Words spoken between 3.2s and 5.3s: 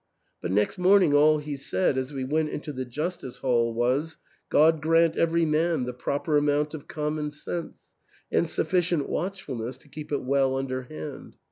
hall, was," God grant